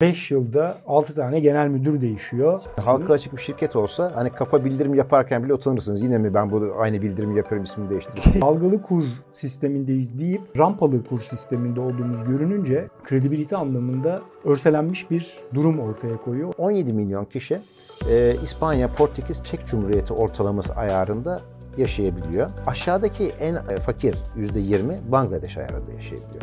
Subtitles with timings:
[0.00, 2.62] 5 yılda 6 tane genel müdür değişiyor.
[2.76, 6.02] Halka açık bir şirket olsa hani kapa bildirim yaparken bile utanırsınız.
[6.02, 8.40] Yine mi ben bu aynı bildirimi yapıyorum ismini değiştireyim.
[8.40, 16.16] Dalgalı kur sistemindeyiz deyip rampalı kur sisteminde olduğumuz görününce kredibilite anlamında örselenmiş bir durum ortaya
[16.16, 16.52] koyuyor.
[16.58, 17.58] 17 milyon kişi
[18.10, 21.40] e, İspanya, Portekiz, Çek Cumhuriyeti ortalaması ayarında
[21.76, 22.50] yaşayabiliyor.
[22.66, 26.42] Aşağıdaki en fakir %20 Bangladeş ayarında yaşayabiliyor.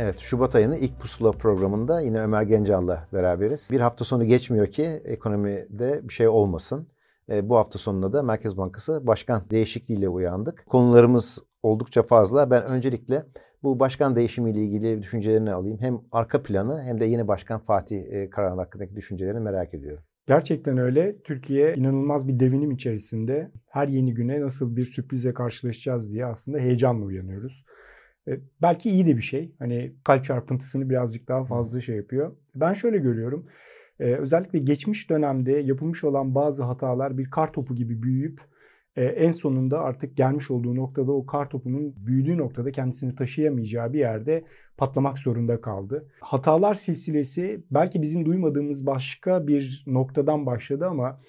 [0.00, 3.68] Evet, Şubat ayının ilk pusula programında yine Ömer Gencan'la beraberiz.
[3.72, 6.88] Bir hafta sonu geçmiyor ki ekonomide bir şey olmasın.
[7.30, 10.66] E, bu hafta sonunda da Merkez Bankası başkan değişikliğiyle uyandık.
[10.66, 12.50] Konularımız oldukça fazla.
[12.50, 13.24] Ben öncelikle
[13.62, 15.78] bu başkan değişimiyle ilgili düşüncelerini alayım.
[15.80, 20.02] Hem arka planı hem de yeni başkan Fatih e, Karahan hakkındaki düşüncelerini merak ediyorum.
[20.26, 21.16] Gerçekten öyle.
[21.22, 23.50] Türkiye inanılmaz bir devinim içerisinde.
[23.70, 27.64] Her yeni güne nasıl bir sürprize karşılaşacağız diye aslında heyecanla uyanıyoruz.
[28.28, 29.52] E, belki iyi de bir şey.
[29.58, 32.36] Hani kalp çarpıntısını birazcık daha fazla şey yapıyor.
[32.54, 33.46] Ben şöyle görüyorum.
[34.00, 38.40] E, özellikle geçmiş dönemde yapılmış olan bazı hatalar bir kar topu gibi büyüyüp
[38.96, 43.98] e, en sonunda artık gelmiş olduğu noktada o kar topunun büyüdüğü noktada kendisini taşıyamayacağı bir
[43.98, 44.44] yerde
[44.76, 46.08] patlamak zorunda kaldı.
[46.20, 51.20] Hatalar silsilesi belki bizim duymadığımız başka bir noktadan başladı ama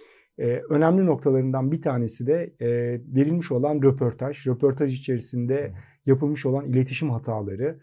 [0.70, 2.68] önemli noktalarından bir tanesi de e,
[3.16, 4.48] verilmiş olan röportaj.
[4.48, 5.74] Röportaj içerisinde
[6.10, 7.80] yapılmış olan iletişim hataları.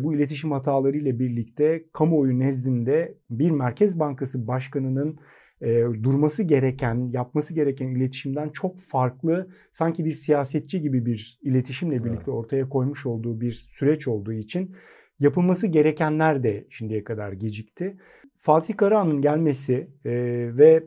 [0.00, 5.18] Bu iletişim hataları ile birlikte kamuoyu nezdinde bir Merkez Bankası Başkanı'nın
[5.60, 12.30] e, durması gereken, yapması gereken iletişimden çok farklı, sanki bir siyasetçi gibi bir iletişimle birlikte
[12.30, 14.76] ortaya koymuş olduğu bir süreç olduğu için
[15.20, 17.96] yapılması gerekenler de şimdiye kadar gecikti.
[18.36, 20.12] Fatih Karahan'ın gelmesi e,
[20.56, 20.84] ve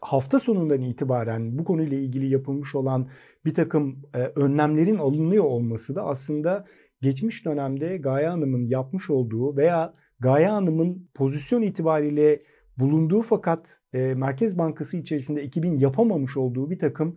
[0.00, 3.08] hafta sonundan itibaren bu konuyla ilgili yapılmış olan
[3.46, 6.66] bir takım e, önlemlerin alınıyor olması da aslında
[7.02, 12.42] geçmiş dönemde Gaye Hanım'ın yapmış olduğu veya Gaye Hanım'ın pozisyon itibariyle
[12.78, 17.16] bulunduğu fakat e, Merkez Bankası içerisinde ekibin yapamamış olduğu bir takım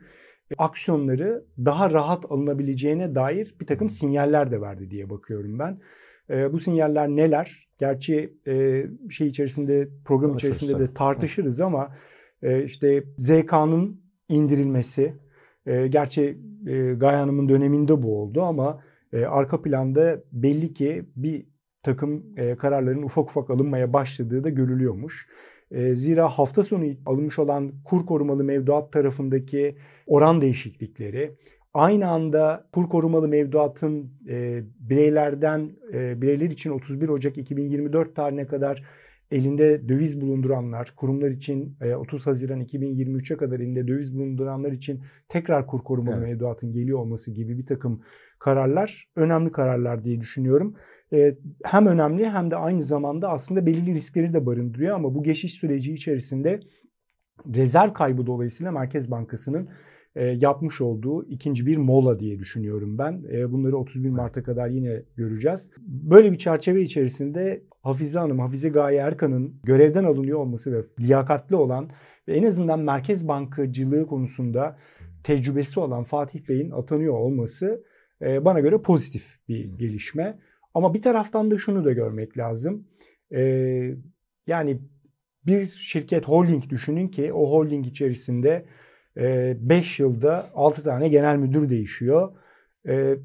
[0.52, 5.80] e, aksiyonları daha rahat alınabileceğine dair bir takım sinyaller de verdi diye bakıyorum ben.
[6.30, 7.70] E, bu sinyaller neler?
[7.80, 11.96] Gerçi e, şey içerisinde program içerisinde de tartışırız ama
[12.42, 15.16] e, işte ZK'nın indirilmesi,
[15.66, 16.38] e, gerçi
[16.68, 18.84] e, Gaye Hanım'ın döneminde bu oldu ama
[19.14, 21.46] e, arka planda belli ki bir
[21.84, 25.28] takım e, kararların ufak ufak alınmaya başladığı da görülüyormuş.
[25.72, 29.76] E, zira hafta sonu alınmış olan kur korumalı mevduat tarafındaki
[30.08, 31.36] oran değişiklikleri,
[31.74, 38.84] aynı anda kur korumalı mevduatın e, bireylerden e, bireyler için 31 Ocak 2024 tarihine kadar
[39.32, 45.68] elinde döviz bulunduranlar, kurumlar için 30 e, Haziran 2023'e kadar elinde döviz bulunduranlar için tekrar
[45.68, 46.28] kur korumalı evet.
[46.28, 48.02] mevduatın geliyor olması gibi bir takım
[48.40, 50.76] kararlar önemli kararlar diye düşünüyorum.
[51.14, 55.54] E, hem önemli hem de aynı zamanda aslında belirli riskleri de barındırıyor ama bu geçiş
[55.54, 56.60] süreci içerisinde
[57.56, 59.70] rezerv kaybı dolayısıyla Merkez Bankası'nın
[60.20, 63.24] e, yapmış olduğu ikinci bir mola diye düşünüyorum ben.
[63.32, 65.72] E, bunları 31 Mart'a kadar yine göreceğiz.
[65.78, 71.90] Böyle bir çerçeve içerisinde Hafize Hanım, Hafize Gaye Erkan'ın görevden alınıyor olması ve liyakatli olan
[72.28, 74.78] ve en azından merkez bankacılığı konusunda
[75.24, 77.84] tecrübesi olan Fatih Bey'in atanıyor olması
[78.22, 80.40] e, bana göre pozitif bir gelişme.
[80.74, 82.88] Ama bir taraftan da şunu da görmek lazım.
[84.48, 84.80] Yani
[85.46, 88.66] bir şirket holding düşünün ki o holding içerisinde
[89.16, 92.32] 5 yılda 6 tane genel müdür değişiyor.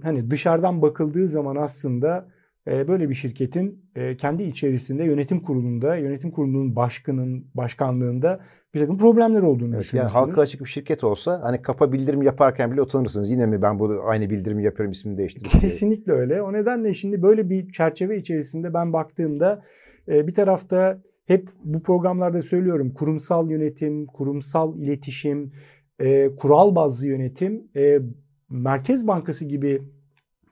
[0.02, 2.28] Hani dışarıdan bakıldığı zaman aslında
[2.66, 3.84] böyle bir şirketin
[4.18, 8.40] kendi içerisinde yönetim kurulunda, yönetim kurulunun başkanın başkanlığında
[8.74, 12.72] bir takım problemler olduğunu evet, Yani halka açık bir şirket olsa hani kapa bildirim yaparken
[12.72, 13.30] bile utanırsınız.
[13.30, 16.42] Yine mi ben bu aynı bildirimi yapıyorum ismini değiştireyim Kesinlikle öyle.
[16.42, 19.62] O nedenle şimdi böyle bir çerçeve içerisinde ben baktığımda
[20.08, 25.52] bir tarafta hep bu programlarda söylüyorum kurumsal yönetim, kurumsal iletişim,
[25.98, 27.98] e, kural bazlı yönetim e,
[28.50, 29.82] Merkez Bankası gibi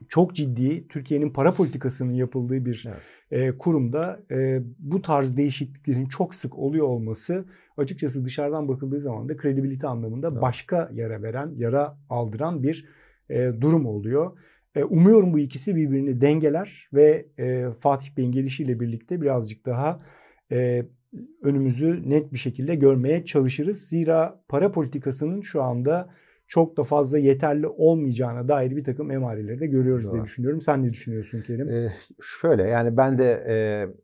[0.09, 3.01] çok ciddi Türkiye'nin para politikasının yapıldığı bir evet.
[3.31, 7.45] e, kurumda e, bu tarz değişikliklerin çok sık oluyor olması
[7.77, 10.41] açıkçası dışarıdan bakıldığı zaman da kredibilite anlamında evet.
[10.41, 12.85] başka yara veren, yara aldıran bir
[13.29, 14.37] e, durum oluyor.
[14.75, 19.99] E, umuyorum bu ikisi birbirini dengeler ve e, Fatih Bey'in gelişiyle birlikte birazcık daha
[20.51, 20.85] e,
[21.41, 23.77] önümüzü net bir şekilde görmeye çalışırız.
[23.77, 26.09] Zira para politikasının şu anda
[26.47, 30.13] çok da fazla yeterli olmayacağına dair bir takım emareleri de görüyoruz Doğru.
[30.13, 30.61] diye düşünüyorum.
[30.61, 31.69] Sen ne düşünüyorsun Kerim?
[31.69, 33.55] Ee, şöyle yani ben de e,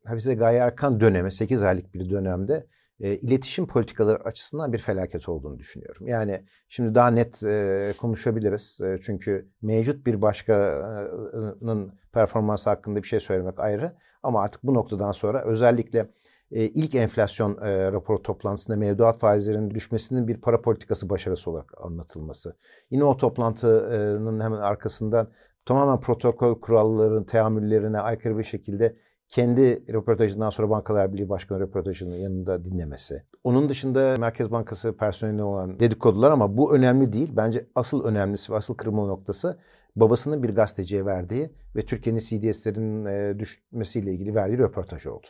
[0.10, 2.66] Hafize Gaye Erkan dönemi 8 aylık bir dönemde
[3.00, 6.08] e, iletişim politikaları açısından bir felaket olduğunu düşünüyorum.
[6.08, 8.82] Yani şimdi daha net e, konuşabiliriz.
[8.82, 13.94] E, çünkü mevcut bir başkanın performansı hakkında bir şey söylemek ayrı.
[14.24, 16.10] Ama artık bu noktadan sonra özellikle
[16.52, 22.56] e, ilk enflasyon e, raporu toplantısında mevduat faizlerinin düşmesinin bir para politikası başarısı olarak anlatılması.
[22.92, 25.30] Yine o toplantının hemen arkasından
[25.66, 28.96] tamamen protokol kurallarının teamüllerine aykırı bir şekilde
[29.28, 33.24] kendi röportajından sonra Bankalar Birliği Başkanı röportajının yanında dinlemesi.
[33.44, 37.32] Onun dışında Merkez Bankası personeli olan dedikodular ama bu önemli değil.
[37.34, 39.60] Bence asıl önemlisi ve asıl kırılma noktası
[39.96, 45.28] babasının bir gazeteciye verdiği ve Türkiye'nin CDS'lerin e, düşmesiyle ilgili verdiği röportaj oldu.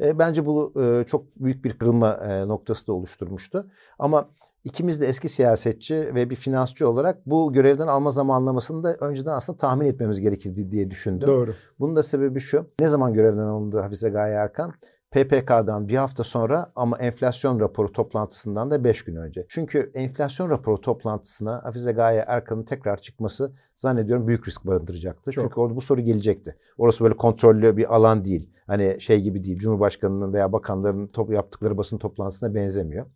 [0.00, 3.66] E, bence bu e, çok büyük bir kırılma e, noktası da oluşturmuştu.
[3.98, 4.28] Ama
[4.64, 9.58] ikimiz de eski siyasetçi ve bir finansçı olarak bu görevden alma zamanlamasını da önceden aslında
[9.58, 11.28] tahmin etmemiz gerekirdi diye düşündüm.
[11.28, 11.54] Doğru.
[11.80, 12.66] Bunun da sebebi şu.
[12.80, 14.72] Ne zaman görevden alındı Hafize Gaye Erkan?
[15.10, 19.46] PPK'dan bir hafta sonra ama enflasyon raporu toplantısından da beş gün önce.
[19.48, 25.32] Çünkü enflasyon raporu toplantısına Hafize Gaye Erkan'ın tekrar çıkması zannediyorum büyük risk barındıracaktı.
[25.32, 25.44] Çok.
[25.44, 26.56] Çünkü orada bu soru gelecekti.
[26.78, 28.50] Orası böyle kontrollü bir alan değil.
[28.66, 29.58] Hani şey gibi değil.
[29.58, 33.06] Cumhurbaşkanının veya bakanların top yaptıkları basın toplantısına benzemiyor.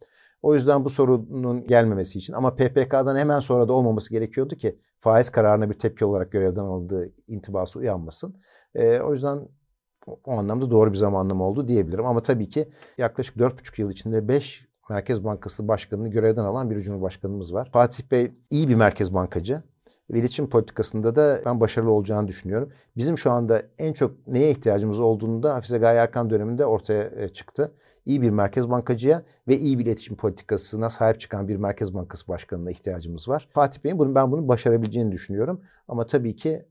[0.42, 5.30] O yüzden bu sorunun gelmemesi için ama PPK'dan hemen sonra da olmaması gerekiyordu ki faiz
[5.30, 8.36] kararına bir tepki olarak görevden alındığı intibası uyanmasın.
[8.74, 9.48] E, o yüzden
[10.06, 12.06] o anlamda doğru bir zamanlama oldu diyebilirim.
[12.06, 12.68] Ama tabii ki
[12.98, 17.70] yaklaşık 4,5 yıl içinde 5 Merkez Bankası Başkanı'nı görevden alan bir Cumhurbaşkanımız var.
[17.72, 19.62] Fatih Bey iyi bir merkez bankacı
[20.10, 22.72] ve iletişim politikasında da ben başarılı olacağını düşünüyorum.
[22.96, 27.28] Bizim şu anda en çok neye ihtiyacımız olduğunu da Hafize Gaye Erkan döneminde ortaya e,
[27.28, 27.72] çıktı.
[28.06, 32.70] İyi bir merkez bankacıya ve iyi bir iletişim politikasına sahip çıkan bir merkez bankası başkanına
[32.70, 33.48] ihtiyacımız var.
[33.52, 35.60] Fatih Bey'in bunu, ben bunu başarabileceğini düşünüyorum.
[35.88, 36.64] Ama tabii ki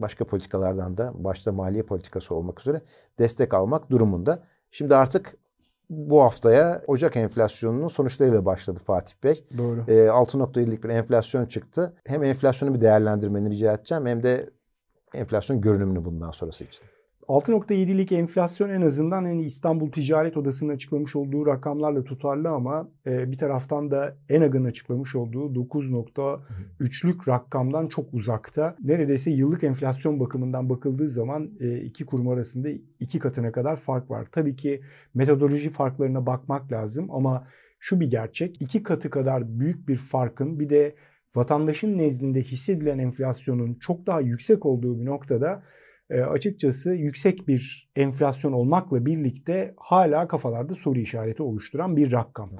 [0.00, 2.80] başka politikalardan da başta maliye politikası olmak üzere
[3.18, 4.42] destek almak durumunda.
[4.70, 5.36] Şimdi artık
[5.90, 9.44] bu haftaya Ocak enflasyonunun sonuçlarıyla başladı Fatih Bey.
[9.58, 9.84] Doğru.
[9.88, 11.94] E, 6.7'lik bir enflasyon çıktı.
[12.04, 14.50] Hem enflasyonu bir değerlendirmeni rica edeceğim hem de
[15.14, 16.84] enflasyon görünümünü bundan sonrası için.
[17.30, 23.38] 6.7'lik enflasyon en azından hani İstanbul Ticaret Odası'nın açıklamış olduğu rakamlarla tutarlı ama e, bir
[23.38, 28.76] taraftan da ENAG'ın açıklamış olduğu 9.3'lük rakamdan çok uzakta.
[28.84, 32.68] Neredeyse yıllık enflasyon bakımından bakıldığı zaman e, iki kurum arasında
[33.00, 34.26] iki katına kadar fark var.
[34.32, 34.80] Tabii ki
[35.14, 37.46] metodoloji farklarına bakmak lazım ama
[37.78, 38.62] şu bir gerçek.
[38.62, 40.94] iki katı kadar büyük bir farkın bir de
[41.34, 45.62] vatandaşın nezdinde hissedilen enflasyonun çok daha yüksek olduğu bir noktada
[46.10, 52.50] e, açıkçası yüksek bir enflasyon olmakla birlikte hala kafalarda soru işareti oluşturan bir rakam.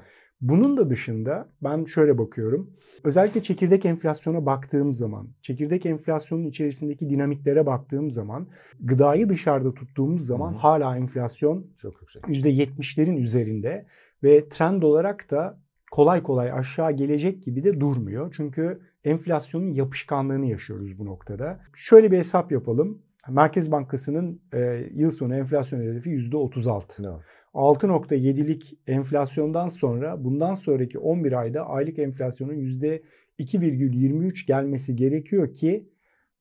[0.41, 2.73] Bunun da dışında ben şöyle bakıyorum.
[3.03, 8.47] Özellikle çekirdek enflasyona baktığım zaman, çekirdek enflasyonun içerisindeki dinamiklere baktığım zaman,
[8.79, 10.57] gıdayı dışarıda tuttuğumuz zaman Hı.
[10.57, 12.23] hala enflasyon çok yüksek.
[12.23, 13.85] %70'lerin üzerinde
[14.23, 15.59] ve trend olarak da
[15.91, 18.33] kolay kolay aşağı gelecek gibi de durmuyor.
[18.37, 21.59] Çünkü enflasyonun yapışkanlığını yaşıyoruz bu noktada.
[21.75, 23.01] Şöyle bir hesap yapalım.
[23.29, 27.03] Merkez Bankası'nın e, yıl sonu enflasyon hedefi %36.
[27.03, 27.19] No.
[27.53, 35.89] 6.7'lik enflasyondan sonra bundan sonraki 11 ayda aylık enflasyonun %2,23 gelmesi gerekiyor ki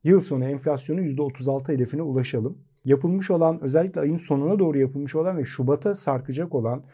[0.05, 2.59] yıl sonu enflasyonu %36 hedefine ulaşalım.
[2.85, 6.85] Yapılmış olan özellikle ayın sonuna doğru yapılmış olan ve Şubat'a sarkacak olan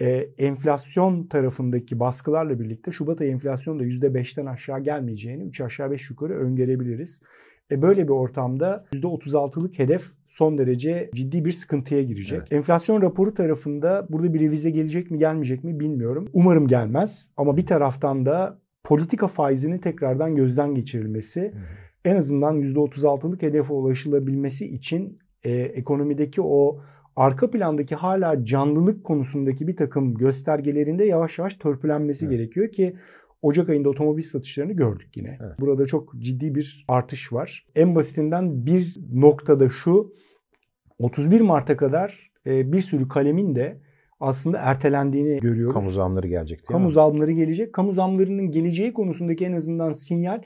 [0.00, 0.08] e,
[0.38, 6.38] enflasyon tarafındaki baskılarla birlikte Şubat ayı enflasyon da %5'ten aşağı gelmeyeceğini 3 aşağı 5 yukarı
[6.38, 7.22] öngörebiliriz.
[7.70, 12.38] E böyle bir ortamda %36'lık hedef son derece ciddi bir sıkıntıya girecek.
[12.40, 12.52] Evet.
[12.52, 16.28] Enflasyon raporu tarafında burada bir revize gelecek mi gelmeyecek mi bilmiyorum.
[16.32, 21.58] Umarım gelmez ama bir taraftan da politika faizinin tekrardan gözden geçirilmesi hı
[22.04, 26.80] en azından %36'lık hedefe ulaşılabilmesi için e, ekonomideki o
[27.16, 32.36] arka plandaki hala canlılık konusundaki bir takım göstergelerinde yavaş yavaş törpülenmesi evet.
[32.36, 32.96] gerekiyor ki
[33.42, 35.38] Ocak ayında otomobil satışlarını gördük yine.
[35.42, 35.60] Evet.
[35.60, 37.66] Burada çok ciddi bir artış var.
[37.74, 40.14] En basitinden bir noktada şu
[40.98, 43.80] 31 Mart'a kadar e, bir sürü kalemin de
[44.20, 45.74] aslında ertelendiğini görüyoruz.
[45.74, 46.92] Kamu zamları gelecek değil Kamu mi?
[46.92, 47.72] zamları gelecek.
[47.72, 50.42] Kamu zamlarının geleceği konusundaki en azından sinyal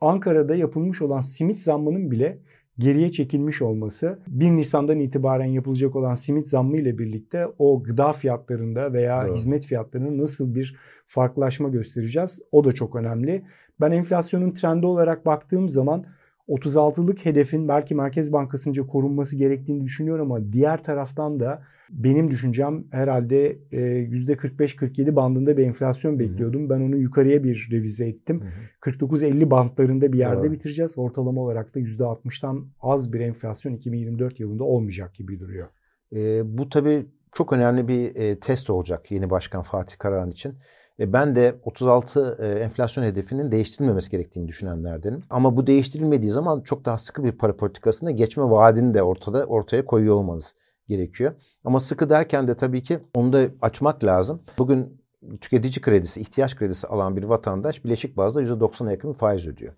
[0.00, 2.38] Ankara'da yapılmış olan simit zammının bile
[2.78, 8.92] geriye çekilmiş olması 1 Nisan'dan itibaren yapılacak olan simit zammı ile birlikte o gıda fiyatlarında
[8.92, 9.36] veya evet.
[9.36, 12.40] hizmet fiyatlarının nasıl bir farklılaşma göstereceğiz.
[12.52, 13.44] O da çok önemli.
[13.80, 16.04] Ben enflasyonun trendi olarak baktığım zaman
[16.48, 23.58] 36'lık hedefin belki Merkez Bankası'nca korunması gerektiğini düşünüyorum ama diğer taraftan da benim düşüncem herhalde
[23.72, 26.60] %45-47 e, bandında bir enflasyon bekliyordum.
[26.60, 26.70] Hı hı.
[26.70, 28.42] Ben onu yukarıya bir revize ettim.
[28.80, 30.52] 49-50 bandlarında bir yerde evet.
[30.52, 30.98] bitireceğiz.
[30.98, 35.68] Ortalama olarak da %60'tan az bir enflasyon 2024 yılında olmayacak gibi duruyor.
[36.16, 40.54] E, bu tabii çok önemli bir e, test olacak yeni başkan Fatih Karahan için.
[41.00, 45.22] E, ben de 36 e, enflasyon hedefinin değiştirilmemesi gerektiğini düşünenlerdenim.
[45.30, 49.84] Ama bu değiştirilmediği zaman çok daha sıkı bir para politikasına geçme vaadini de ortada ortaya
[49.84, 50.54] koyuyor olmanız
[50.88, 51.32] gerekiyor.
[51.64, 54.42] Ama sıkı derken de tabii ki onu da açmak lazım.
[54.58, 55.02] Bugün
[55.40, 59.74] tüketici kredisi, ihtiyaç kredisi alan bir vatandaş bileşik bazda %90'a yakın faiz ödüyor.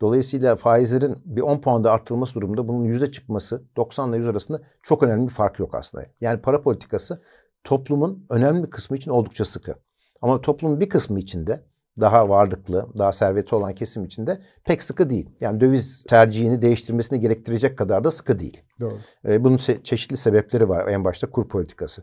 [0.00, 5.02] Dolayısıyla faizlerin bir 10 puanda arttırılması durumunda bunun yüzde çıkması 90 ile 100 arasında çok
[5.02, 6.06] önemli bir fark yok aslında.
[6.20, 7.22] Yani para politikası
[7.64, 9.74] toplumun önemli bir kısmı için oldukça sıkı.
[10.22, 11.64] Ama toplumun bir kısmı içinde
[12.00, 15.30] daha varlıklı, daha serveti olan kesim içinde pek sıkı değil.
[15.40, 18.62] Yani döviz tercihini değiştirmesini gerektirecek kadar da sıkı değil.
[18.80, 18.94] Doğru.
[19.44, 20.88] bunun se- çeşitli sebepleri var.
[20.88, 22.02] En başta kur politikası.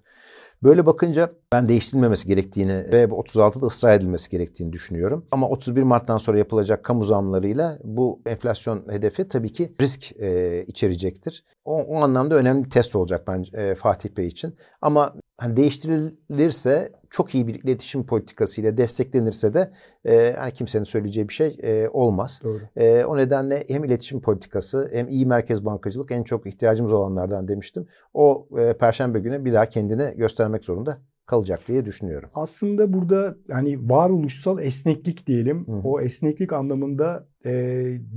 [0.63, 5.25] Böyle bakınca ben değiştirilmemesi gerektiğini ve 36'da ısrar edilmesi gerektiğini düşünüyorum.
[5.31, 11.45] Ama 31 Mart'tan sonra yapılacak kamu zamlarıyla bu enflasyon hedefi tabii ki risk e, içerecektir.
[11.65, 14.55] O, o anlamda önemli bir test olacak bence e, Fatih Bey için.
[14.81, 19.71] Ama hani değiştirilirse çok iyi bir iletişim politikasıyla desteklenirse de
[20.05, 22.41] e, hani kimsenin söyleyeceği bir şey e, olmaz.
[22.43, 22.59] Doğru.
[22.75, 27.87] E, o nedenle hem iletişim politikası hem iyi merkez bankacılık en çok ihtiyacımız olanlardan demiştim.
[28.13, 32.29] O e, perşembe günü bir daha kendini göstermek zorunda kalacak diye düşünüyorum.
[32.33, 35.67] Aslında burada yani varoluşsal esneklik diyelim.
[35.67, 35.71] Hı.
[35.83, 37.51] O esneklik anlamında e,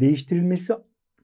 [0.01, 0.75] değiştirilmesi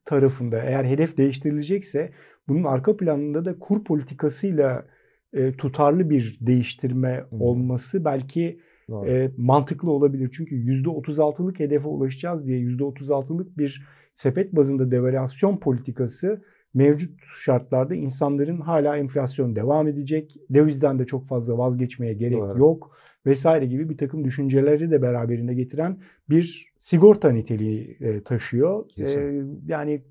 [0.05, 2.11] tarafında eğer hedef değiştirilecekse
[2.49, 4.85] bunun arka planında da kur politikasıyla
[5.33, 7.37] e, tutarlı bir değiştirme hı.
[7.37, 9.09] olması belki Doğru.
[9.09, 10.31] e, mantıklı olabilir.
[10.33, 16.43] Çünkü %36'lık hedefe ulaşacağız diye %36'lık bir sepet bazında devalüasyon politikası
[16.75, 22.59] mevcut şartlarda insanların hala enflasyon devam edecek, dövizden de çok fazla vazgeçmeye gerek Doğru.
[22.59, 28.85] yok vesaire gibi bir takım düşünceleri de beraberinde getiren bir sigorta niteliği e, taşıyor.
[28.99, 30.03] E, yani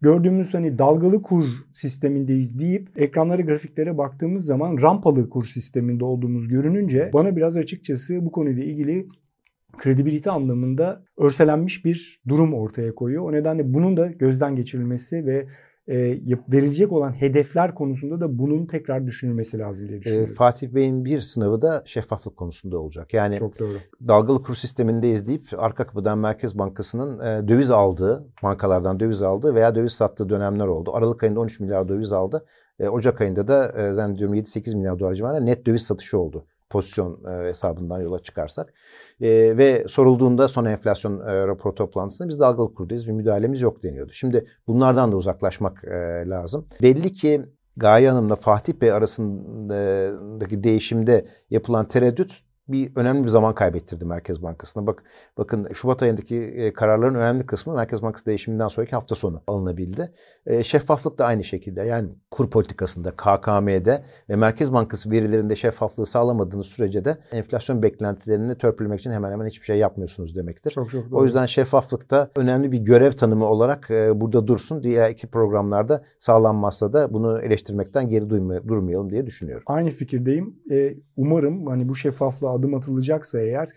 [0.00, 7.10] gördüğümüz hani dalgalı kur sistemindeyiz deyip ekranlara grafiklere baktığımız zaman rampalı kur sisteminde olduğumuz görününce
[7.12, 9.08] bana biraz açıkçası bu konuyla ilgili
[9.78, 13.24] kredibilite anlamında örselenmiş bir durum ortaya koyuyor.
[13.24, 15.46] O nedenle bunun da gözden geçirilmesi ve
[15.90, 16.18] e,
[16.52, 20.34] verilecek olan hedefler konusunda da bunun tekrar düşünülmesi lazım diye E, düşünüyorum.
[20.34, 23.14] Fatih Bey'in bir sınavı da şeffaflık konusunda olacak.
[23.14, 23.76] Yani Çok doğru.
[24.06, 29.74] dalgalı kur sistemindeyiz deyip arka kapıdan Merkez Bankası'nın e, döviz aldığı, bankalardan döviz aldığı veya
[29.74, 30.90] döviz sattığı dönemler oldu.
[30.94, 32.44] Aralık ayında 13 milyar döviz aldı.
[32.80, 36.44] E, Ocak ayında da e, zannediyorum 7-8 milyar dolar civarında net döviz satışı oldu.
[36.70, 38.74] Pozisyon e, hesabından yola çıkarsak.
[39.20, 44.12] E, ve sorulduğunda son enflasyon e, raporu toplantısında biz dalgalı kurdayız bir müdahalemiz yok deniyordu.
[44.12, 45.84] Şimdi bunlardan da uzaklaşmak
[46.26, 46.66] lazım.
[46.82, 47.42] Belli ki
[47.76, 54.86] Gaye Hanım'la Fatih Bey arasındaki değişimde yapılan tereddüt bir önemli bir zaman kaybettirdi Merkez Bankası'na.
[54.86, 55.02] Bak
[55.38, 60.12] bakın Şubat ayındaki e, kararların önemli kısmı Merkez Bankası değişiminden sonraki hafta sonu alınabildi.
[60.46, 61.82] E, şeffaflık da aynı şekilde.
[61.82, 69.00] Yani kur politikasında, KKM'de ve Merkez Bankası verilerinde şeffaflığı sağlamadığınız sürece de enflasyon beklentilerini törpülemek
[69.00, 70.70] için hemen hemen hiçbir şey yapmıyorsunuz demektir.
[70.70, 71.12] Çok çok.
[71.12, 74.82] O yüzden şeffaflık da önemli bir görev tanımı olarak e, burada dursun.
[74.82, 78.30] Diğer iki programlarda sağlanmazsa da bunu eleştirmekten geri
[78.68, 79.64] durmayalım diye düşünüyorum.
[79.66, 80.56] Aynı fikirdeyim.
[80.70, 83.68] Ee, umarım hani bu şeffaflığa adım atılacaksa eğer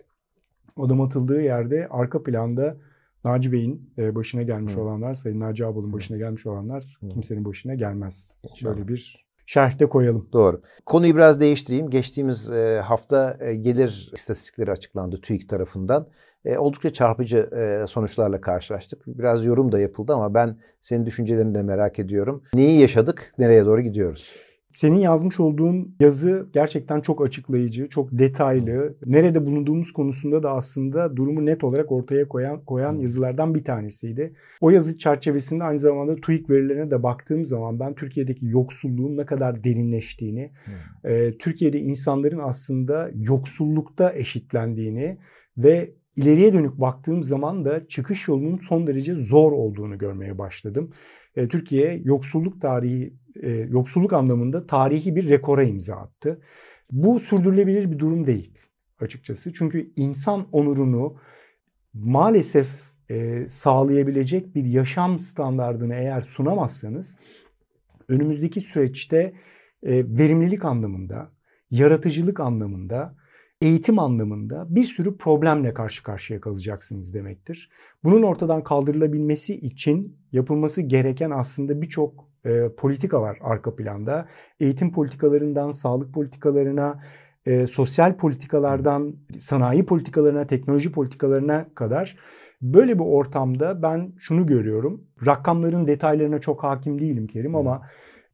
[0.78, 2.76] adım atıldığı yerde arka planda
[3.24, 4.80] Naci Bey'in e, başına gelmiş Hı.
[4.80, 5.92] olanlar, Sayın Naci Ağbal'ın Hı.
[5.92, 7.08] başına gelmiş olanlar Hı.
[7.08, 8.42] kimsenin başına gelmez.
[8.50, 8.74] İnşallah.
[8.74, 10.28] Böyle bir şerhte koyalım.
[10.32, 10.62] Doğru.
[10.86, 11.90] Konuyu biraz değiştireyim.
[11.90, 16.08] Geçtiğimiz e, hafta e, gelir istatistikleri açıklandı TÜİK tarafından.
[16.58, 17.50] Oldukça çarpıcı
[17.88, 19.02] sonuçlarla karşılaştık.
[19.06, 22.42] Biraz yorum da yapıldı ama ben senin düşüncelerini de merak ediyorum.
[22.54, 24.30] Neyi yaşadık, nereye doğru gidiyoruz?
[24.74, 28.96] Senin yazmış olduğun yazı gerçekten çok açıklayıcı, çok detaylı.
[29.06, 34.34] Nerede bulunduğumuz konusunda da aslında durumu net olarak ortaya koyan koyan yazılardan bir tanesiydi.
[34.60, 39.64] O yazı çerçevesinde aynı zamanda TÜİK verilerine de baktığım zaman ben Türkiye'deki yoksulluğun ne kadar
[39.64, 40.50] derinleştiğini,
[41.04, 45.18] e, Türkiye'de insanların aslında yoksullukta eşitlendiğini
[45.58, 50.90] ve ileriye dönük baktığım zaman da çıkış yolunun son derece zor olduğunu görmeye başladım.
[51.34, 56.40] Türkiye yoksulluk tarihi e, yoksulluk anlamında tarihi bir rekora imza attı.
[56.92, 58.58] Bu sürdürülebilir bir durum değil
[59.00, 59.52] açıkçası.
[59.52, 61.16] Çünkü insan onurunu
[61.94, 62.68] maalesef
[63.10, 67.16] e, sağlayabilecek bir yaşam standardını eğer sunamazsanız
[68.08, 69.32] önümüzdeki süreçte
[69.82, 71.30] e, verimlilik anlamında,
[71.70, 73.16] yaratıcılık anlamında,
[73.60, 77.70] eğitim anlamında bir sürü problemle karşı karşıya kalacaksınız demektir.
[78.04, 84.28] Bunun ortadan kaldırılabilmesi için yapılması gereken aslında birçok e, politika var arka planda.
[84.60, 87.00] Eğitim politikalarından sağlık politikalarına,
[87.46, 92.16] e, sosyal politikalardan sanayi politikalarına, teknoloji politikalarına kadar
[92.62, 95.04] böyle bir ortamda ben şunu görüyorum.
[95.26, 97.82] Rakamların detaylarına çok hakim değilim Kerim ama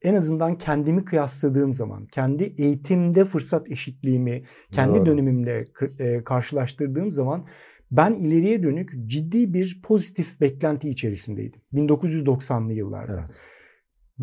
[0.02, 5.06] en azından kendimi kıyasladığım zaman, kendi eğitimde fırsat eşitliğimi kendi Doğru.
[5.06, 5.64] dönemimle
[5.98, 7.46] e, karşılaştırdığım zaman
[7.90, 11.60] ben ileriye dönük ciddi bir pozitif beklenti içerisindeydim.
[11.74, 13.12] 1990'lı yıllarda.
[13.12, 13.49] Evet.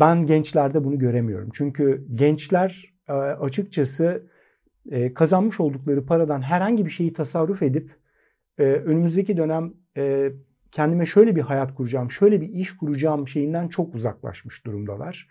[0.00, 1.50] Ben gençlerde bunu göremiyorum.
[1.52, 4.22] Çünkü gençler e, açıkçası
[4.90, 7.90] e, kazanmış oldukları paradan herhangi bir şeyi tasarruf edip
[8.58, 9.72] e, önümüzdeki dönem
[10.72, 15.28] kendime şöyle bir hayat kuracağım, şöyle bir iş kuracağım şeyinden çok uzaklaşmış durumdalar.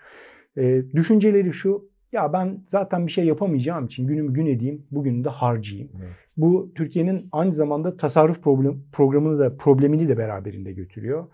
[0.96, 5.92] Düşünceleri şu, ya ben zaten bir şey yapamayacağım için günümü gün edeyim, bugünü de harcayayım.
[5.98, 6.10] Evet.
[6.38, 11.28] Bu Türkiye'nin aynı zamanda tasarruf problem, programını da problemini de beraberinde götürüyor.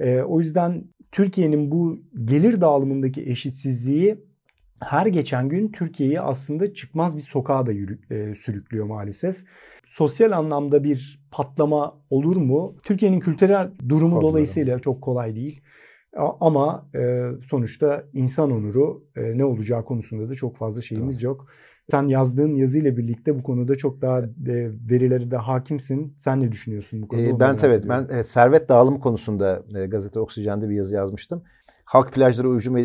[0.00, 4.18] E, o yüzden Türkiye'nin bu gelir dağılımındaki eşitsizliği
[4.80, 9.44] her geçen gün Türkiye'yi aslında çıkmaz bir sokağa da yürü, e, sürüklüyor maalesef.
[9.84, 12.76] Sosyal anlamda bir patlama olur mu?
[12.82, 14.22] Türkiye'nin kültürel durumu Anladım.
[14.22, 15.60] dolayısıyla çok kolay değil.
[16.40, 21.46] Ama e, sonuçta insan onuru e, ne olacağı konusunda da çok fazla şeyimiz yok.
[21.90, 24.26] Sen yazdığın yazıyla birlikte bu konuda çok daha e,
[24.90, 26.14] verilere de hakimsin.
[26.18, 27.24] Sen ne düşünüyorsun bu konuda?
[27.26, 31.42] Ee, ben evet ben evet, servet dağılımı konusunda e, gazete Oksijen'de bir yazı yazmıştım.
[31.84, 32.76] Halk plajlara hücum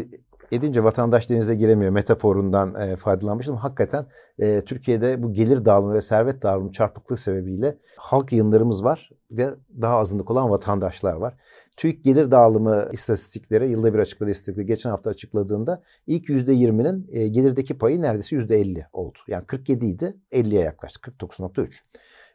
[0.52, 3.56] edince vatandaş denize giremiyor metaforundan e, faydalanmıştım.
[3.56, 4.06] Hakikaten
[4.40, 9.50] e, Türkiye'de bu gelir dağılımı ve servet dağılımı çarpıklığı sebebiyle halk yığınlarımız var ve
[9.82, 11.34] daha azınlık olan vatandaşlar var.
[11.80, 17.78] TÜİK gelir dağılımı istatistikleri yılda bir açıkladığı istatistikleri geçen hafta açıkladığında ilk %20'nin e, gelirdeki
[17.78, 19.18] payı neredeyse %50 oldu.
[19.28, 21.82] Yani 47 idi 50'ye yaklaştı 49.3.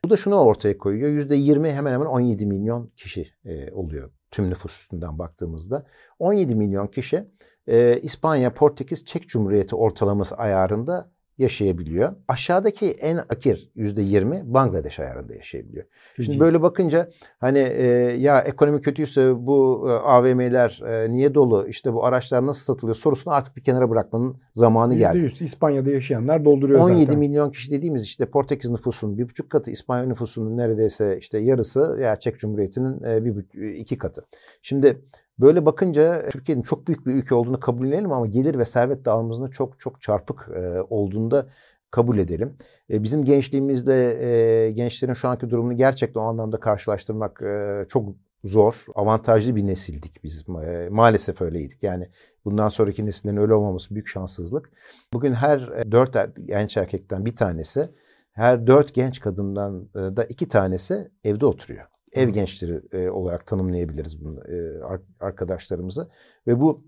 [0.05, 1.11] Bu da şunu ortaya koyuyor.
[1.11, 5.87] %20 hemen hemen 17 milyon kişi e, oluyor tüm nüfus üstünden baktığımızda.
[6.19, 7.29] 17 milyon kişi
[7.67, 12.13] e, İspanya, Portekiz, Çek Cumhuriyeti ortalaması ayarında yaşayabiliyor.
[12.29, 15.85] Aşağıdaki en akir yüzde yirmi Bangladeş ayarında yaşayabiliyor.
[16.15, 16.27] Fiji.
[16.27, 17.87] Şimdi böyle bakınca hani e,
[18.19, 23.35] ya ekonomi kötüyse bu e, AVM'ler e, niye dolu işte bu araçlar nasıl satılıyor sorusunu
[23.35, 25.19] artık bir kenara bırakmanın zamanı geldi.
[25.19, 27.15] %100 İspanya'da yaşayanlar dolduruyor 17 zaten.
[27.15, 31.99] 17 milyon kişi dediğimiz işte Portekiz nüfusunun bir buçuk katı İspanya nüfusunun neredeyse işte yarısı
[32.03, 33.35] ya Çek Cumhuriyeti'nin e, bir
[33.75, 34.25] iki katı.
[34.63, 35.03] Şimdi
[35.39, 39.81] Böyle bakınca Türkiye'nin çok büyük bir ülke olduğunu kabullenelim ama gelir ve servet dağılımımızın çok
[39.81, 41.47] çok çarpık e, olduğunu da
[41.91, 42.57] kabul edelim.
[42.91, 44.19] E, bizim gençliğimizde
[44.67, 48.09] e, gençlerin şu anki durumunu gerçekten o anlamda karşılaştırmak e, çok
[48.45, 48.85] zor.
[48.95, 50.45] Avantajlı bir nesildik biz.
[50.67, 51.83] E, maalesef öyleydik.
[51.83, 52.09] Yani
[52.45, 54.71] bundan sonraki nesillerin öyle olmaması büyük şanssızlık.
[55.13, 57.91] Bugün her e, dört er, genç erkekten bir tanesi,
[58.33, 64.25] her dört genç kadından e, da iki tanesi evde oturuyor ev gençleri e, olarak tanımlayabiliriz
[64.25, 64.57] bunu e,
[65.21, 66.09] arkadaşlarımızı.
[66.47, 66.85] Ve bu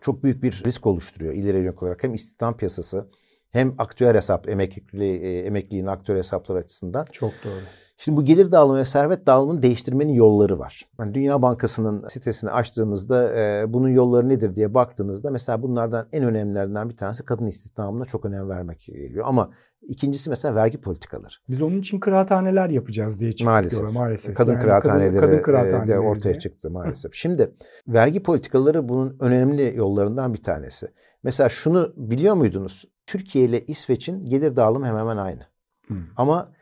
[0.00, 3.08] çok büyük bir risk oluşturuyor ileri yönelik olarak hem istihdam piyasası
[3.50, 7.06] hem aktüel hesap emekli e, emekliliğin aktüel hesapları açısından.
[7.12, 7.60] Çok doğru.
[8.00, 10.88] Şimdi bu gelir dağılımı ve servet dağılımını değiştirmenin yolları var.
[11.00, 16.88] Yani Dünya Bankası'nın sitesini açtığınızda e, bunun yolları nedir diye baktığınızda mesela bunlardan en önemlilerinden
[16.88, 19.24] bir tanesi kadın istihdamına çok önem vermek geliyor.
[19.28, 19.50] Ama
[19.82, 21.34] İkincisi mesela vergi politikaları.
[21.48, 23.92] Biz onun için kıraathaneler yapacağız diye çıktık maalesef.
[23.92, 24.34] maalesef.
[24.34, 26.38] Kadın yani kıraathaneleri kadın, kadın kıraathaneleri de ortaya diye.
[26.38, 27.14] çıktı maalesef.
[27.14, 27.54] Şimdi
[27.88, 30.88] vergi politikaları bunun önemli yollarından bir tanesi.
[31.22, 32.84] Mesela şunu biliyor muydunuz?
[33.06, 35.42] Türkiye ile İsveç'in gelir dağılımı hemen hemen aynı.
[35.86, 36.02] Hmm.
[36.16, 36.52] Ama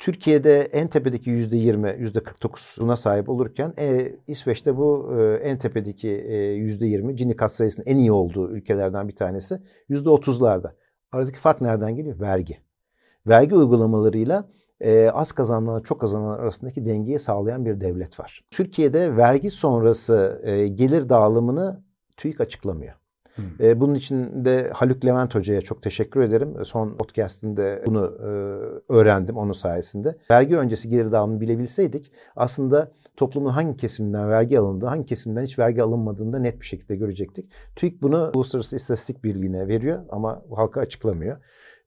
[0.00, 6.08] Türkiye'de en tepedeki yüzde yirmi, yüzde 49'una sahip olurken e, İsveç'te bu e, en tepedeki
[6.08, 10.74] e, yüzde yirmi Gini kat sayısının en iyi olduğu ülkelerden bir tanesi yüzde otuzlarda.
[11.12, 12.20] Aradaki fark nereden geliyor?
[12.20, 12.58] Vergi.
[13.26, 14.48] Vergi uygulamalarıyla
[14.80, 18.44] e, az kazananlar çok kazananlar arasındaki dengeyi sağlayan bir devlet var.
[18.50, 21.82] Türkiye'de vergi sonrası e, gelir dağılımını
[22.16, 22.94] TÜİK açıklamıyor.
[23.34, 23.44] Hmm.
[23.60, 26.64] E, bunun için de Haluk Levent Hoca'ya çok teşekkür ederim.
[26.64, 28.28] Son podcastinde bunu e,
[28.92, 30.16] öğrendim onun sayesinde.
[30.30, 35.82] Vergi öncesi gelir dağılımını bilebilseydik aslında toplumun hangi kesiminden vergi alındığı, hangi kesimden hiç vergi
[35.82, 37.52] alınmadığını da net bir şekilde görecektik.
[37.76, 41.36] TÜİK bunu Uluslararası İstatistik Birliği'ne veriyor ama halka açıklamıyor.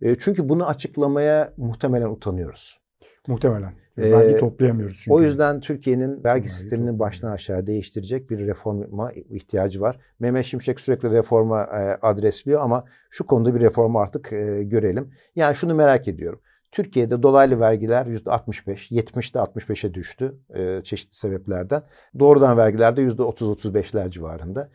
[0.01, 2.79] E, çünkü bunu açıklamaya muhtemelen utanıyoruz.
[3.27, 3.73] Muhtemelen.
[3.97, 5.13] Vergi ee, toplayamıyoruz çünkü.
[5.13, 9.99] O yüzden Türkiye'nin vergi, vergi sisteminin baştan aşağı değiştirecek bir reforma ihtiyacı var.
[10.19, 15.11] Mehmet Şimşek sürekli reforma e, adresliyor ama şu konuda bir reformu artık e, görelim.
[15.35, 16.41] Yani şunu merak ediyorum.
[16.73, 21.83] Türkiye'de dolaylı vergiler %65, 70'de 65'e düştü e, çeşitli sebeplerden.
[22.19, 24.69] Doğrudan vergiler de %30-35'ler civarında.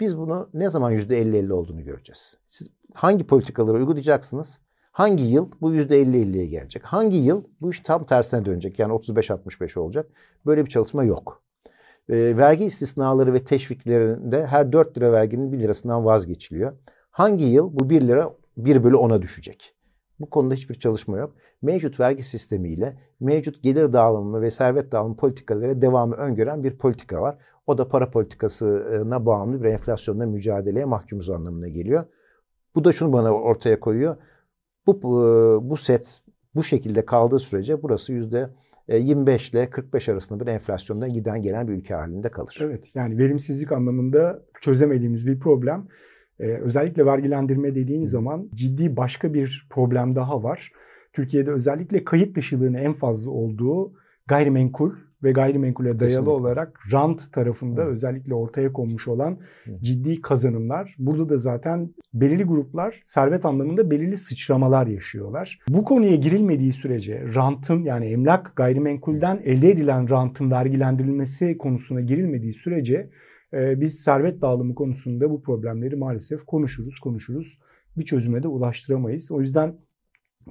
[0.00, 2.36] Biz bunu ne zaman %50-50 olduğunu göreceğiz.
[2.48, 4.60] Siz hangi politikaları uygulayacaksınız?
[4.92, 6.84] Hangi yıl bu %50-50'ye gelecek?
[6.84, 8.78] Hangi yıl bu iş tam tersine dönecek?
[8.78, 10.06] Yani 35-65 olacak.
[10.46, 11.42] Böyle bir çalışma yok.
[12.08, 16.72] E, vergi istisnaları ve teşviklerinde her 4 lira verginin 1 lirasından vazgeçiliyor.
[17.10, 19.73] Hangi yıl bu 1 lira 1 bölü 10'a düşecek?
[20.20, 21.34] Bu konuda hiçbir çalışma yok.
[21.62, 27.38] Mevcut vergi sistemiyle mevcut gelir dağılımı ve servet dağılımı politikaları devamı öngören bir politika var.
[27.66, 32.04] O da para politikasına bağımlı bir enflasyonla mücadeleye mahkumuz anlamına geliyor.
[32.74, 34.16] Bu da şunu bana ortaya koyuyor.
[34.86, 35.02] Bu,
[35.70, 36.20] bu set
[36.54, 38.50] bu şekilde kaldığı sürece burası yüzde
[38.88, 42.58] 25 ile 45 arasında bir enflasyonda giden gelen bir ülke halinde kalır.
[42.60, 45.88] Evet yani verimsizlik anlamında çözemediğimiz bir problem.
[46.40, 50.72] Ee, özellikle vergilendirme dediğin zaman ciddi başka bir problem daha var.
[51.12, 53.92] Türkiye'de özellikle kayıt dışılığının en fazla olduğu
[54.26, 54.90] gayrimenkul
[55.22, 56.30] ve gayrimenkule dayalı Kesinlikle.
[56.30, 57.86] olarak rant tarafında Hı.
[57.86, 59.70] özellikle ortaya konmuş olan Hı.
[59.82, 60.94] ciddi kazanımlar.
[60.98, 65.58] Burada da zaten belirli gruplar servet anlamında belirli sıçramalar yaşıyorlar.
[65.68, 73.10] Bu konuya girilmediği sürece rantın yani emlak gayrimenkulden elde edilen rantın vergilendirilmesi konusuna girilmediği sürece
[73.54, 77.58] biz servet dağılımı konusunda bu problemleri maalesef konuşuruz, konuşuruz.
[77.96, 79.32] Bir çözüme de ulaştıramayız.
[79.32, 79.76] O yüzden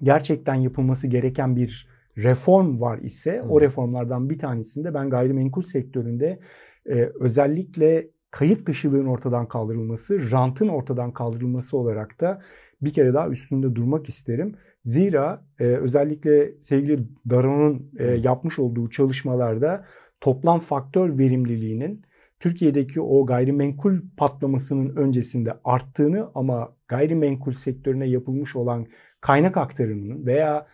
[0.03, 1.87] gerçekten yapılması gereken bir
[2.17, 6.39] reform var ise o reformlardan bir tanesinde ben gayrimenkul sektöründe
[6.85, 12.41] e, özellikle kayıt dışılığın ortadan kaldırılması, rantın ortadan kaldırılması olarak da
[12.81, 14.55] bir kere daha üstünde durmak isterim.
[14.83, 19.85] Zira e, özellikle sevgili Daron'un e, yapmış olduğu çalışmalarda
[20.21, 22.01] toplam faktör verimliliğinin
[22.43, 28.85] Türkiye'deki o gayrimenkul patlamasının öncesinde arttığını ama gayrimenkul sektörüne yapılmış olan
[29.21, 30.67] kaynak aktarımının veya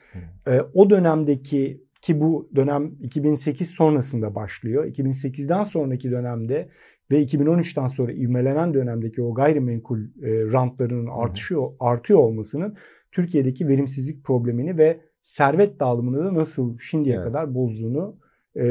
[0.47, 4.85] e, o dönemdeki ki bu dönem 2008 sonrasında başlıyor.
[4.85, 6.69] 2008'den sonraki dönemde
[7.11, 12.75] ve 2013'ten sonra ivmelenen dönemdeki o gayrimenkul e, rantlarının artışıyor artıyor olmasının
[13.11, 17.25] Türkiye'deki verimsizlik problemini ve servet dağılımını da nasıl şimdiye evet.
[17.25, 18.15] kadar bozduğunu
[18.55, 18.65] e,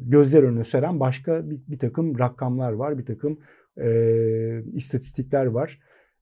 [0.00, 3.38] gözler önüne seren başka bir, bir takım rakamlar var, bir takım
[3.76, 5.80] e, istatistikler var.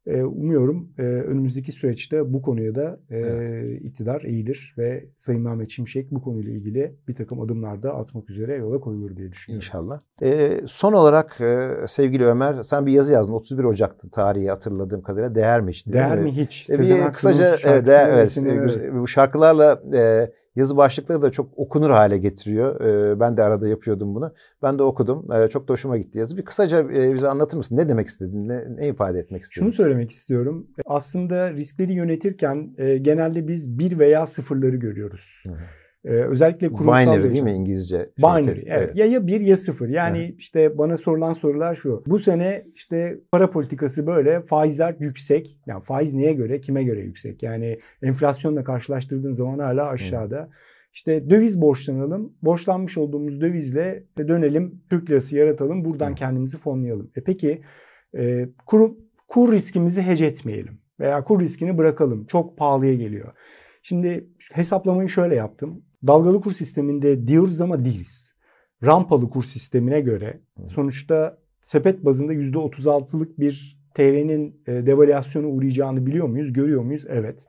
[0.08, 3.82] Ee, umuyorum e, önümüzdeki süreçte bu konuya da e, evet.
[3.82, 8.56] iktidar eğilir ve Sayın Mehmet Şimşek bu konuyla ilgili bir takım adımlar da atmak üzere
[8.56, 9.66] yola koyulur diye düşünüyorum.
[9.66, 10.00] İnşallah.
[10.22, 15.34] E, son olarak e, sevgili Ömer sen bir yazı yazdın 31 Ocak'tı tarihi hatırladığım kadarıyla
[15.34, 15.86] değer mi hiç?
[15.86, 16.70] Değer mi hiç?
[16.70, 18.38] E, bir kısaca evet, değer, evet,
[18.92, 22.80] bu şarkılarla e, yazı başlıkları da çok okunur hale getiriyor.
[22.80, 24.34] Ee, ben de arada yapıyordum bunu.
[24.62, 25.26] Ben de okudum.
[25.32, 26.36] Ee, çok da hoşuma gitti yazı.
[26.36, 27.76] Bir kısaca e, bize anlatır mısın?
[27.76, 28.48] Ne demek istedin?
[28.48, 29.60] Ne, ne ifade etmek istedin?
[29.60, 30.66] Şunu söylemek istiyorum.
[30.86, 35.42] Aslında riskleri yönetirken e, genelde biz bir veya sıfırları görüyoruz.
[35.46, 35.58] Hı hı.
[36.04, 37.32] Ee, özellikle kurumsal Binary yaşam.
[37.32, 38.10] değil mi İngilizce?
[38.18, 38.64] Binary evet.
[38.66, 38.96] evet.
[38.96, 39.88] Ya ya bir ya sıfır.
[39.88, 40.34] Yani evet.
[40.38, 42.02] işte bana sorulan sorular şu.
[42.06, 45.58] Bu sene işte para politikası böyle faizler yüksek.
[45.66, 47.42] Yani faiz neye göre kime göre yüksek?
[47.42, 50.40] Yani enflasyonla karşılaştırdığın zaman hala aşağıda.
[50.40, 50.48] Hı.
[50.92, 52.32] İşte döviz borçlanalım.
[52.42, 55.84] Borçlanmış olduğumuz dövizle dönelim Türk lirası yaratalım.
[55.84, 56.14] Buradan Hı.
[56.14, 57.10] kendimizi fonlayalım.
[57.16, 57.62] E peki
[58.18, 58.90] e, kur,
[59.28, 60.80] kur riskimizi hece etmeyelim.
[61.00, 62.26] Veya kur riskini bırakalım.
[62.26, 63.32] Çok pahalıya geliyor.
[63.82, 65.82] Şimdi hesaplamayı şöyle yaptım.
[66.06, 68.34] Dalgalı kur sisteminde diyoruz ama değiliz.
[68.84, 76.52] Rampalı kur sistemine göre sonuçta sepet bazında %36'lık bir TL'nin e, devalüasyona uğrayacağını biliyor muyuz?
[76.52, 77.04] Görüyor muyuz?
[77.08, 77.46] Evet.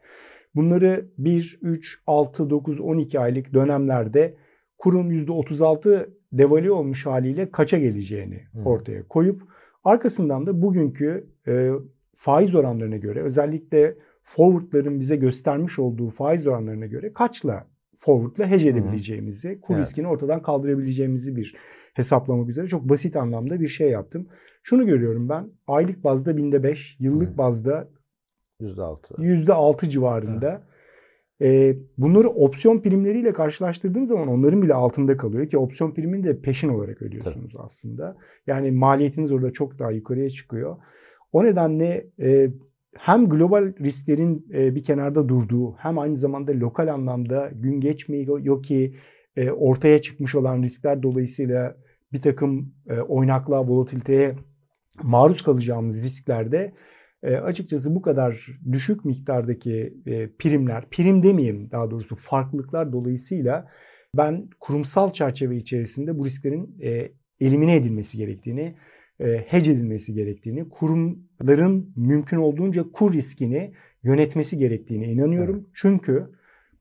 [0.56, 4.36] Bunları 1, 3, 6, 9, 12 aylık dönemlerde
[4.78, 9.42] kurun %36 devalü olmuş haliyle kaça geleceğini ortaya koyup
[9.84, 11.72] arkasından da bugünkü e,
[12.16, 17.68] faiz oranlarına göre özellikle forwardların bize göstermiş olduğu faiz oranlarına göre kaçla
[18.00, 19.86] forward'la hedge edebileceğimizi, kur evet.
[19.86, 21.56] riskini ortadan kaldırabileceğimizi bir
[21.94, 24.28] hesaplamak üzere çok basit anlamda bir şey yaptım.
[24.64, 25.50] Şunu görüyorum ben.
[25.68, 27.38] Aylık bazda binde 5, yıllık Hı.
[27.38, 27.90] bazda
[28.62, 29.22] %6.
[29.22, 30.70] %6 civarında.
[31.42, 36.70] E, bunları opsiyon primleriyle karşılaştırdığım zaman onların bile altında kalıyor ki opsiyon primini de peşin
[36.70, 37.64] olarak ödüyorsunuz Tabii.
[37.64, 38.18] aslında.
[38.48, 40.78] Yani maliyetiniz orada çok daha yukarıya çıkıyor.
[41.32, 42.50] O nedenle e,
[42.98, 48.96] hem global risklerin e, bir kenarda durduğu hem aynı zamanda lokal anlamda gün geçmiyor ki
[49.36, 51.78] e, ortaya çıkmış olan riskler dolayısıyla
[52.14, 54.36] bir takım e, oynaklığa, volatiliteye
[55.04, 56.74] maruz kalacağımız risklerde
[57.44, 59.94] açıkçası bu kadar düşük miktardaki
[60.40, 63.68] primler, prim demeyeyim daha doğrusu farklılıklar dolayısıyla
[64.18, 68.76] ben kurumsal çerçeve içerisinde bu risklerin e, elimine edilmesi gerektiğini,
[69.20, 75.56] e, hedge edilmesi gerektiğini, kurumların mümkün olduğunca kur riskini yönetmesi gerektiğine inanıyorum.
[75.56, 75.68] Evet.
[75.74, 76.26] Çünkü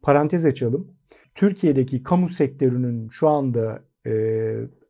[0.03, 0.88] parantez açalım.
[1.35, 4.12] Türkiye'deki kamu sektörünün şu anda e,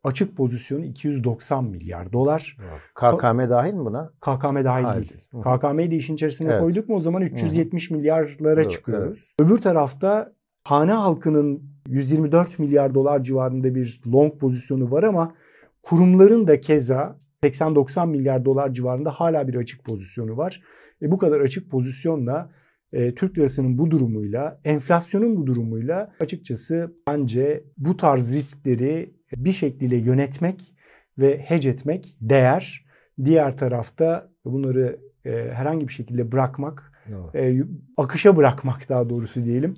[0.05, 2.57] açık pozisyonu 290 milyar dolar.
[2.95, 4.13] KKM dahil mi buna?
[4.21, 5.09] KKM dahil Hayır.
[5.09, 5.25] değil.
[5.31, 5.41] Hı.
[5.41, 6.63] KKM'yi de işin içerisine evet.
[6.63, 7.95] koyduk mu o zaman 370 Hı.
[7.95, 9.35] milyarlara Doğru, çıkıyoruz.
[9.41, 9.49] Evet.
[9.49, 10.33] Öbür tarafta
[10.65, 15.35] hane halkının 124 milyar dolar civarında bir long pozisyonu var ama
[15.83, 20.63] kurumların da keza 80-90 milyar dolar civarında hala bir açık pozisyonu var.
[21.03, 22.51] E bu kadar açık pozisyonla
[22.93, 29.97] e, Türk lirasının bu durumuyla, enflasyonun bu durumuyla açıkçası bence bu tarz riskleri bir şekilde
[29.97, 30.75] yönetmek
[31.19, 32.87] ve hedge etmek değer.
[33.25, 36.93] Diğer tarafta bunları e, herhangi bir şekilde bırakmak,
[37.35, 37.63] e,
[37.97, 39.77] akışa bırakmak daha doğrusu diyelim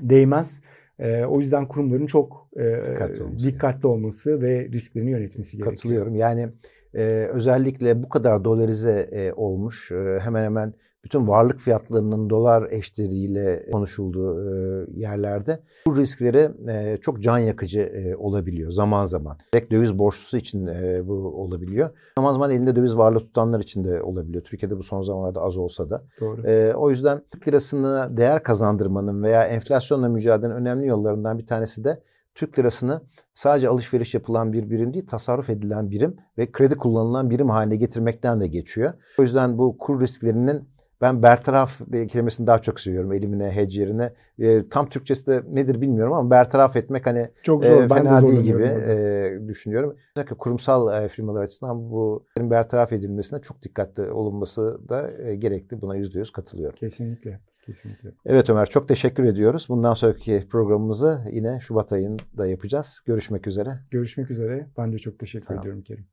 [0.00, 0.62] değmez.
[0.98, 5.76] E, o yüzden kurumların çok e, dikkatli, olması, dikkatli olması ve risklerini yönetmesi gerekiyor.
[5.76, 6.16] Katılıyorum.
[6.16, 6.48] Yani
[6.94, 7.02] e,
[7.32, 14.40] özellikle bu kadar dolarize e, olmuş e, hemen hemen bütün varlık fiyatlarının dolar eşleriyle konuşulduğu
[14.40, 19.38] e, yerlerde bu riskleri e, çok can yakıcı e, olabiliyor zaman zaman.
[19.52, 20.66] Direkt döviz borçlusu için
[21.08, 21.90] bu olabiliyor.
[22.18, 24.44] Zaman zaman elinde döviz varlığı tutanlar için de olabiliyor.
[24.44, 26.02] Türkiye'de bu son zamanlarda az olsa da.
[26.20, 26.42] Doğru.
[26.78, 32.00] O yüzden Türk lirasına değer kazandırmanın veya enflasyonla mücadelenin önemli yollarından bir tanesi de
[32.34, 33.00] Türk lirasını
[33.34, 38.40] sadece alışveriş yapılan bir birim değil, tasarruf edilen birim ve kredi kullanılan birim haline getirmekten
[38.40, 38.92] de geçiyor.
[39.18, 40.68] O yüzden bu kur risklerinin
[41.00, 44.12] ben bertaraf kelimesini daha çok seviyorum elimine, hedge yerine.
[44.38, 48.26] E, tam Türkçesi de nedir bilmiyorum ama bertaraf etmek hani çok zor, e, fena de
[48.26, 49.96] değil gibi e, düşünüyorum.
[50.16, 55.80] Özellikle kurumsal e, firmalar açısından bu bertaraf edilmesine çok dikkatli olunması da e, gerekli.
[55.80, 56.76] Buna yüzde yüz katılıyorum.
[56.76, 57.40] Kesinlikle.
[57.66, 58.10] Kesinlikle.
[58.26, 59.66] Evet Ömer çok teşekkür ediyoruz.
[59.68, 63.02] Bundan sonraki programımızı yine Şubat ayında yapacağız.
[63.06, 63.78] Görüşmek üzere.
[63.90, 64.66] Görüşmek üzere.
[64.78, 65.62] Ben de çok teşekkür tamam.
[65.62, 66.06] ediyorum Kerim.